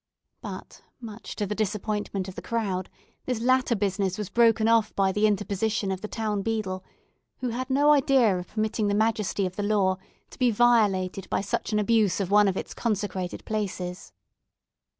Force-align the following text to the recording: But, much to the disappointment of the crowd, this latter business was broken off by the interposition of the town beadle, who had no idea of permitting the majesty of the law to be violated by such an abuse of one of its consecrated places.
But, 0.41 0.81
much 0.99 1.35
to 1.35 1.45
the 1.45 1.53
disappointment 1.53 2.27
of 2.27 2.33
the 2.33 2.41
crowd, 2.41 2.89
this 3.27 3.39
latter 3.39 3.75
business 3.75 4.17
was 4.17 4.31
broken 4.31 4.67
off 4.67 4.95
by 4.95 5.11
the 5.11 5.27
interposition 5.27 5.91
of 5.91 6.01
the 6.01 6.07
town 6.07 6.41
beadle, 6.41 6.83
who 7.37 7.49
had 7.49 7.69
no 7.69 7.91
idea 7.91 8.39
of 8.39 8.47
permitting 8.47 8.87
the 8.87 8.95
majesty 8.95 9.45
of 9.45 9.57
the 9.57 9.61
law 9.61 9.97
to 10.31 10.39
be 10.39 10.49
violated 10.49 11.29
by 11.29 11.41
such 11.41 11.71
an 11.71 11.77
abuse 11.77 12.19
of 12.19 12.31
one 12.31 12.47
of 12.47 12.57
its 12.57 12.73
consecrated 12.73 13.45
places. 13.45 14.11